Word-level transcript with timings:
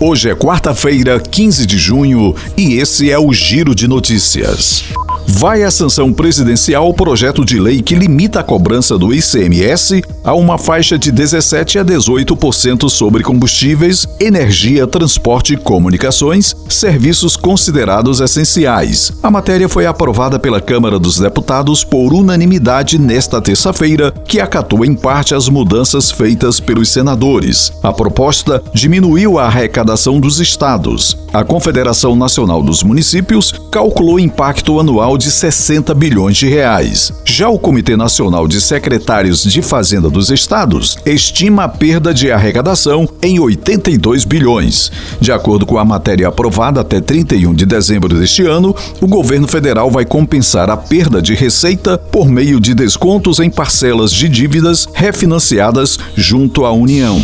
Hoje 0.00 0.28
é 0.28 0.34
quarta-feira, 0.34 1.20
15 1.20 1.66
de 1.66 1.78
junho, 1.78 2.34
e 2.56 2.74
esse 2.74 3.10
é 3.10 3.18
o 3.18 3.32
Giro 3.32 3.74
de 3.74 3.86
Notícias. 3.86 4.84
Vai 5.26 5.62
à 5.62 5.70
sanção 5.70 6.12
presidencial 6.12 6.88
o 6.88 6.94
projeto 6.94 7.44
de 7.44 7.58
lei 7.58 7.82
que 7.82 7.94
limita 7.94 8.40
a 8.40 8.42
cobrança 8.44 8.98
do 8.98 9.12
ICMS 9.12 10.02
a 10.22 10.34
uma 10.34 10.56
faixa 10.58 10.98
de 10.98 11.10
17 11.10 11.78
a 11.78 11.84
18% 11.84 12.88
sobre 12.88 13.22
combustíveis, 13.22 14.06
energia, 14.20 14.86
transporte, 14.86 15.56
comunicações, 15.56 16.54
serviços 16.68 17.36
considerados 17.36 18.20
essenciais. 18.20 19.12
A 19.22 19.30
matéria 19.30 19.68
foi 19.68 19.86
aprovada 19.86 20.38
pela 20.38 20.60
Câmara 20.60 20.98
dos 20.98 21.18
Deputados 21.18 21.84
por 21.84 22.12
unanimidade 22.12 22.98
nesta 22.98 23.40
terça-feira, 23.40 24.10
que 24.10 24.40
acatou 24.40 24.84
em 24.84 24.94
parte 24.94 25.34
as 25.34 25.48
mudanças 25.48 26.10
feitas 26.10 26.60
pelos 26.60 26.88
senadores. 26.88 27.72
A 27.82 27.92
proposta 27.92 28.62
diminuiu 28.72 29.38
a 29.38 29.46
arrecadação 29.46 30.20
dos 30.20 30.40
estados. 30.40 31.16
A 31.32 31.44
Confederação 31.44 32.14
Nacional 32.14 32.62
dos 32.62 32.82
Municípios 32.82 33.52
calculou 33.70 34.20
impacto 34.20 34.78
anual 34.78 35.13
de 35.16 35.30
60 35.30 35.94
bilhões 35.94 36.36
de 36.36 36.48
reais. 36.48 37.12
Já 37.24 37.48
o 37.48 37.58
Comitê 37.58 37.96
Nacional 37.96 38.46
de 38.46 38.60
Secretários 38.60 39.42
de 39.42 39.62
Fazenda 39.62 40.10
dos 40.10 40.30
Estados 40.30 40.96
estima 41.06 41.64
a 41.64 41.68
perda 41.68 42.12
de 42.12 42.30
arrecadação 42.30 43.08
em 43.22 43.38
82 43.38 44.24
bilhões. 44.24 44.90
De 45.20 45.32
acordo 45.32 45.66
com 45.66 45.78
a 45.78 45.84
matéria 45.84 46.28
aprovada 46.28 46.80
até 46.80 47.00
31 47.00 47.54
de 47.54 47.66
dezembro 47.66 48.14
deste 48.18 48.42
ano, 48.46 48.74
o 49.00 49.06
governo 49.06 49.48
federal 49.48 49.90
vai 49.90 50.04
compensar 50.04 50.70
a 50.70 50.76
perda 50.76 51.22
de 51.22 51.34
receita 51.34 51.96
por 51.96 52.28
meio 52.28 52.60
de 52.60 52.74
descontos 52.74 53.38
em 53.40 53.50
parcelas 53.50 54.12
de 54.12 54.28
dívidas 54.28 54.88
refinanciadas 54.94 55.98
junto 56.16 56.64
à 56.64 56.72
União. 56.72 57.20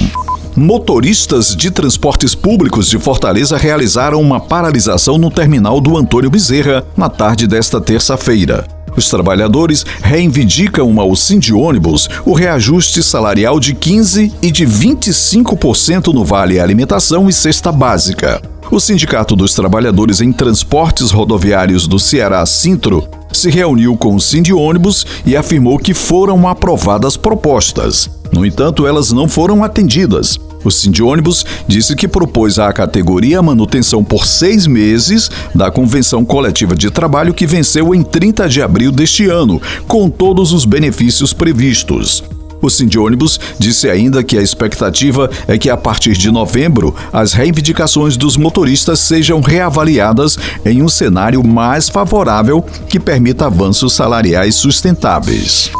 Motoristas 0.60 1.56
de 1.56 1.70
transportes 1.70 2.34
públicos 2.34 2.86
de 2.86 2.98
Fortaleza 2.98 3.56
realizaram 3.56 4.20
uma 4.20 4.38
paralisação 4.38 5.16
no 5.16 5.30
terminal 5.30 5.80
do 5.80 5.96
Antônio 5.96 6.28
Bezerra 6.28 6.84
na 6.94 7.08
tarde 7.08 7.46
desta 7.46 7.80
terça-feira. 7.80 8.66
Os 8.94 9.08
trabalhadores 9.08 9.86
reivindicam 10.02 11.00
ao 11.00 11.14
ônibus 11.54 12.10
o 12.26 12.34
reajuste 12.34 13.02
salarial 13.02 13.58
de 13.58 13.74
15% 13.74 14.34
e 14.42 14.50
de 14.50 14.66
25% 14.66 16.12
no 16.12 16.26
Vale 16.26 16.60
Alimentação 16.60 17.26
e 17.26 17.32
Cesta 17.32 17.72
Básica. 17.72 18.42
O 18.70 18.78
Sindicato 18.78 19.34
dos 19.34 19.54
Trabalhadores 19.54 20.20
em 20.20 20.30
Transportes 20.30 21.10
Rodoviários 21.10 21.86
do 21.86 21.98
Ceará, 21.98 22.44
Sintro, 22.44 23.08
se 23.32 23.48
reuniu 23.48 23.96
com 23.96 24.14
o 24.14 24.20
ônibus 24.58 25.06
e 25.24 25.34
afirmou 25.34 25.78
que 25.78 25.94
foram 25.94 26.46
aprovadas 26.46 27.16
propostas. 27.16 28.10
No 28.30 28.44
entanto, 28.44 28.86
elas 28.86 29.10
não 29.10 29.26
foram 29.26 29.64
atendidas. 29.64 30.38
O 30.64 30.70
Sindônibus 30.70 31.44
disse 31.66 31.96
que 31.96 32.06
propôs 32.06 32.58
à 32.58 32.72
categoria 32.72 33.38
a 33.38 33.42
manutenção 33.42 34.04
por 34.04 34.26
seis 34.26 34.66
meses 34.66 35.30
da 35.54 35.70
Convenção 35.70 36.24
Coletiva 36.24 36.74
de 36.74 36.90
Trabalho 36.90 37.32
que 37.32 37.46
venceu 37.46 37.94
em 37.94 38.02
30 38.02 38.48
de 38.48 38.62
abril 38.62 38.92
deste 38.92 39.26
ano, 39.26 39.60
com 39.88 40.10
todos 40.10 40.52
os 40.52 40.64
benefícios 40.64 41.32
previstos. 41.32 42.22
O 42.62 42.68
Sindônibus 42.68 43.40
disse 43.58 43.88
ainda 43.88 44.22
que 44.22 44.36
a 44.36 44.42
expectativa 44.42 45.30
é 45.48 45.56
que 45.56 45.70
a 45.70 45.76
partir 45.76 46.12
de 46.12 46.30
novembro 46.30 46.94
as 47.12 47.32
reivindicações 47.32 48.16
dos 48.16 48.36
motoristas 48.36 49.00
sejam 49.00 49.40
reavaliadas 49.40 50.38
em 50.64 50.82
um 50.82 50.88
cenário 50.88 51.42
mais 51.42 51.88
favorável 51.88 52.62
que 52.88 53.00
permita 53.00 53.46
avanços 53.46 53.94
salariais 53.94 54.56
sustentáveis. 54.56 55.70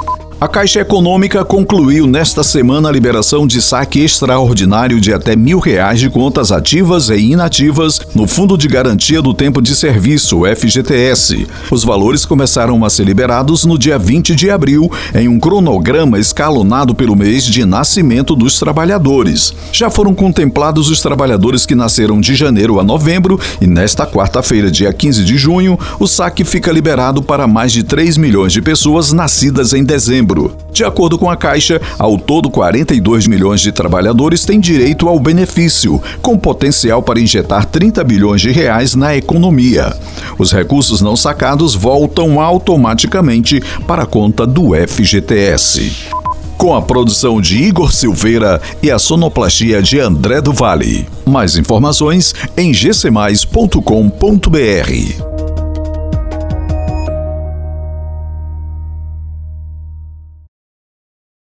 A 0.41 0.49
Caixa 0.49 0.81
Econômica 0.81 1.45
concluiu 1.45 2.07
nesta 2.07 2.43
semana 2.43 2.89
a 2.89 2.93
liberação 2.93 3.47
de 3.47 3.61
saque 3.61 4.01
extraordinário 4.01 4.99
de 4.99 5.13
até 5.13 5.37
mil 5.37 5.59
reais 5.59 6.01
de 6.01 6.09
contas 6.09 6.51
ativas 6.51 7.11
e 7.11 7.33
inativas 7.33 8.01
no 8.15 8.27
Fundo 8.27 8.57
de 8.57 8.67
Garantia 8.67 9.21
do 9.21 9.35
Tempo 9.35 9.61
de 9.61 9.77
Serviço, 9.77 10.45
FGTS. 10.47 11.47
Os 11.71 11.85
valores 11.85 12.25
começaram 12.25 12.83
a 12.87 12.89
ser 12.89 13.05
liberados 13.05 13.67
no 13.67 13.79
dia 13.79 13.99
20 13.99 14.35
de 14.35 14.51
abril, 14.51 14.91
em 15.15 15.29
um 15.29 15.39
cronograma 15.39 16.19
escalonado 16.19 16.95
pelo 16.95 17.15
mês 17.15 17.45
de 17.45 17.67
nascimento 17.67 18.35
dos 18.35 18.59
trabalhadores. 18.59 19.53
Já 19.73 19.91
foram 19.91 20.15
contemplados 20.15 20.89
os 20.89 21.03
trabalhadores 21.03 21.67
que 21.67 21.75
nasceram 21.75 22.19
de 22.19 22.35
janeiro 22.35 22.81
a 22.81 22.83
novembro 22.83 23.39
e 23.61 23.67
nesta 23.67 24.07
quarta-feira, 24.07 24.71
dia 24.71 24.91
15 24.91 25.23
de 25.23 25.37
junho, 25.37 25.79
o 25.99 26.07
saque 26.07 26.45
fica 26.45 26.73
liberado 26.73 27.23
para 27.23 27.47
mais 27.47 27.73
de 27.73 27.83
3 27.83 28.17
milhões 28.17 28.55
de 28.55 28.63
pessoas 28.63 29.13
nascidas 29.13 29.75
em 29.75 29.85
dezembro 29.85 30.30
setembro. 30.31 30.57
De 30.73 30.85
acordo 30.85 31.19
com 31.19 31.29
a 31.29 31.37
Caixa, 31.37 31.81
ao 31.99 32.17
todo 32.17 32.51
42 32.51 33.27
milhões 33.27 33.61
de 33.61 33.73
trabalhadores 33.73 34.45
têm 34.45 34.61
direito 34.61 35.09
ao 35.09 35.19
benefício, 35.19 36.01
com 36.23 36.39
potencial 36.39 37.03
para 37.03 37.21
injetar 37.21 37.67
30 37.67 38.05
bilhões 38.05 38.41
de 38.41 38.51
reais 38.51 38.95
na 38.95 39.17
economia. 39.17 39.95
Os 40.39 40.53
recursos 40.53 41.01
não 41.01 41.17
sacados 41.17 41.75
voltam 41.75 42.41
automaticamente 42.41 43.61
para 43.87 44.05
a 44.05 44.07
conta 44.07 44.47
do 44.47 44.71
FGTS. 44.75 46.11
Com 46.57 46.75
a 46.75 46.83
produção 46.83 47.41
de 47.41 47.57
Igor 47.57 47.91
Silveira 47.91 48.61
e 48.83 48.91
a 48.91 48.99
sonoplastia 48.99 49.83
de 49.83 49.99
André 49.99 50.43
do 50.43 50.53
Vale. 50.53 51.09
Mais 51.27 51.57
informações 51.57 52.35
em 52.57 52.71
gcmais.com.br. 52.71 55.30